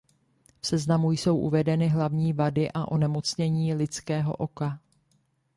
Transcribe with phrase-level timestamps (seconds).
[0.61, 4.79] V seznamu jsou uvedeny hlavní vady a onemocnění lidského oka.